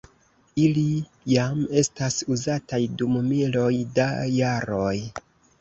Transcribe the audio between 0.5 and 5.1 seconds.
Ili jam estas uzataj dum miloj da jaroj.